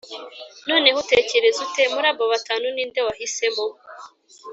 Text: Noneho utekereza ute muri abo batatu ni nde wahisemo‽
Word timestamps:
Noneho 0.69 0.97
utekereza 1.03 1.59
ute 1.65 1.83
muri 1.93 2.07
abo 2.11 2.25
batatu 2.33 2.65
ni 2.73 2.83
nde 2.89 2.99
wahisemo‽ 3.07 3.65